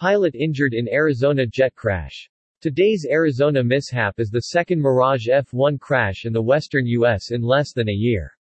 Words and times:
Pilot 0.00 0.34
injured 0.34 0.72
in 0.72 0.88
Arizona 0.88 1.44
jet 1.46 1.74
crash. 1.74 2.30
Today's 2.62 3.06
Arizona 3.10 3.62
mishap 3.62 4.18
is 4.18 4.30
the 4.30 4.40
second 4.40 4.80
Mirage 4.80 5.28
F-1 5.28 5.78
crash 5.78 6.24
in 6.24 6.32
the 6.32 6.40
western 6.40 6.86
U.S. 6.86 7.32
in 7.32 7.42
less 7.42 7.74
than 7.74 7.90
a 7.90 7.92
year. 7.92 8.32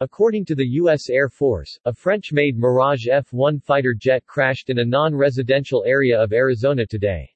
According 0.00 0.46
to 0.46 0.56
the 0.56 0.66
U.S. 0.66 1.08
Air 1.08 1.28
Force, 1.28 1.78
a 1.84 1.94
French-made 1.94 2.58
Mirage 2.58 3.06
F-1 3.06 3.62
fighter 3.62 3.94
jet 3.96 4.26
crashed 4.26 4.68
in 4.68 4.80
a 4.80 4.84
non-residential 4.84 5.84
area 5.86 6.20
of 6.20 6.32
Arizona 6.32 6.84
today. 6.84 7.30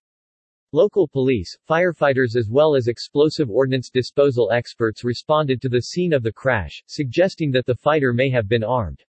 Local 0.73 1.07
police, 1.07 1.57
firefighters 1.71 2.35
as 2.35 2.49
well 2.51 2.75
as 2.75 2.89
explosive 2.89 3.51
ordnance 3.51 3.89
disposal 3.89 4.51
experts 4.51 5.05
responded 5.05 5.63
to 5.63 5.69
the 5.69 5.83
scene 5.83 6.13
of 6.13 6.25
the 6.25 6.33
crash, 6.33 6.83
suggesting 6.89 7.53
that 7.53 7.67
the 7.67 7.77
fighter 7.77 8.13
may 8.13 8.31
have 8.31 8.49
been 8.49 8.65
armed. 8.65 9.05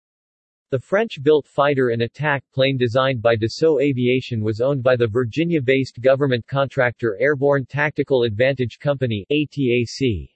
The 0.75 0.80
French-built 0.80 1.46
fighter 1.46 1.91
and 1.91 2.02
attack 2.02 2.43
plane 2.52 2.77
designed 2.77 3.23
by 3.23 3.36
Dassault 3.36 3.80
Aviation 3.80 4.41
was 4.43 4.61
owned 4.61 4.82
by 4.82 4.96
the 4.96 5.06
Virginia-based 5.06 6.00
government 6.00 6.45
contractor 6.48 7.16
Airborne 7.20 7.65
Tactical 7.65 8.24
Advantage 8.24 8.80
Company 8.80 9.24
ATAC. 9.30 10.30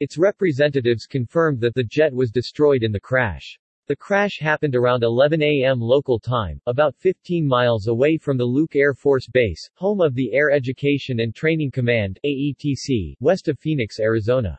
Its 0.00 0.16
representatives 0.16 1.04
confirmed 1.04 1.60
that 1.60 1.74
the 1.74 1.84
jet 1.84 2.14
was 2.14 2.30
destroyed 2.30 2.82
in 2.82 2.92
the 2.92 2.98
crash. 2.98 3.58
The 3.88 3.96
crash 3.96 4.38
happened 4.38 4.74
around 4.74 5.02
11 5.02 5.42
a.m. 5.42 5.82
local 5.82 6.18
time, 6.18 6.62
about 6.64 6.96
15 6.96 7.46
miles 7.46 7.88
away 7.88 8.16
from 8.16 8.38
the 8.38 8.46
Luke 8.46 8.74
Air 8.74 8.94
Force 8.94 9.28
Base, 9.28 9.68
home 9.74 10.00
of 10.00 10.14
the 10.14 10.32
Air 10.32 10.50
Education 10.50 11.20
and 11.20 11.34
Training 11.34 11.72
Command 11.72 12.18
AETC, 12.24 13.16
west 13.20 13.48
of 13.48 13.58
Phoenix, 13.58 14.00
Arizona. 14.00 14.58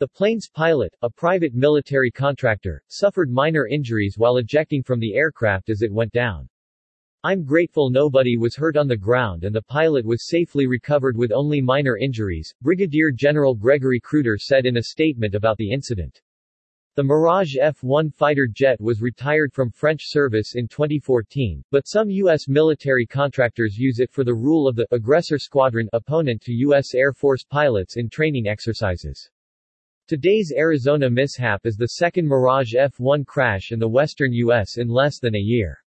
The 0.00 0.08
plane's 0.08 0.48
pilot, 0.48 0.96
a 1.02 1.10
private 1.10 1.52
military 1.54 2.10
contractor, 2.10 2.82
suffered 2.88 3.30
minor 3.30 3.66
injuries 3.66 4.16
while 4.16 4.38
ejecting 4.38 4.82
from 4.82 4.98
the 4.98 5.14
aircraft 5.14 5.68
as 5.68 5.82
it 5.82 5.92
went 5.92 6.10
down. 6.12 6.48
I'm 7.22 7.44
grateful 7.44 7.90
nobody 7.90 8.38
was 8.38 8.56
hurt 8.56 8.78
on 8.78 8.88
the 8.88 8.96
ground 8.96 9.44
and 9.44 9.54
the 9.54 9.60
pilot 9.60 10.06
was 10.06 10.26
safely 10.26 10.66
recovered 10.66 11.18
with 11.18 11.32
only 11.32 11.60
minor 11.60 11.98
injuries, 11.98 12.54
Brigadier 12.62 13.10
General 13.10 13.54
Gregory 13.54 14.00
Kreuder 14.00 14.38
said 14.40 14.64
in 14.64 14.78
a 14.78 14.84
statement 14.84 15.34
about 15.34 15.58
the 15.58 15.70
incident. 15.70 16.22
The 16.94 17.04
Mirage 17.04 17.58
F-1 17.60 18.14
fighter 18.14 18.46
jet 18.50 18.80
was 18.80 19.02
retired 19.02 19.52
from 19.52 19.70
French 19.70 20.04
service 20.06 20.54
in 20.54 20.66
2014, 20.66 21.62
but 21.70 21.86
some 21.86 22.08
U.S. 22.08 22.48
military 22.48 23.04
contractors 23.04 23.76
use 23.76 24.00
it 24.00 24.10
for 24.10 24.24
the 24.24 24.32
rule 24.32 24.66
of 24.66 24.76
the 24.76 24.86
aggressor 24.92 25.38
squadron 25.38 25.90
opponent 25.92 26.40
to 26.40 26.54
U.S. 26.54 26.94
Air 26.94 27.12
Force 27.12 27.44
pilots 27.44 27.98
in 27.98 28.08
training 28.08 28.48
exercises. 28.48 29.28
Today's 30.10 30.52
Arizona 30.56 31.08
mishap 31.08 31.64
is 31.64 31.76
the 31.76 31.86
second 31.86 32.26
Mirage 32.26 32.74
F-1 32.74 33.24
crash 33.24 33.70
in 33.70 33.78
the 33.78 33.88
western 33.88 34.32
U.S. 34.32 34.76
in 34.76 34.88
less 34.88 35.20
than 35.20 35.36
a 35.36 35.38
year. 35.38 35.78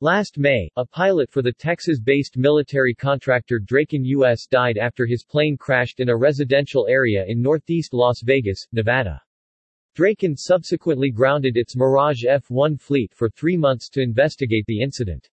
Last 0.00 0.38
May, 0.38 0.70
a 0.76 0.86
pilot 0.86 1.30
for 1.30 1.42
the 1.42 1.52
Texas-based 1.52 2.38
military 2.38 2.94
contractor 2.94 3.58
Draken 3.58 4.02
U.S. 4.02 4.46
died 4.46 4.78
after 4.78 5.04
his 5.04 5.24
plane 5.24 5.58
crashed 5.58 6.00
in 6.00 6.08
a 6.08 6.16
residential 6.16 6.86
area 6.88 7.26
in 7.28 7.42
northeast 7.42 7.92
Las 7.92 8.22
Vegas, 8.22 8.66
Nevada. 8.72 9.20
Draken 9.94 10.38
subsequently 10.38 11.10
grounded 11.10 11.58
its 11.58 11.76
Mirage 11.76 12.24
F-1 12.24 12.80
fleet 12.80 13.12
for 13.14 13.28
three 13.28 13.58
months 13.58 13.90
to 13.90 14.00
investigate 14.00 14.64
the 14.68 14.80
incident. 14.80 15.28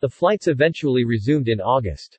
The 0.00 0.10
flights 0.10 0.48
eventually 0.48 1.04
resumed 1.04 1.46
in 1.46 1.60
August. 1.60 2.18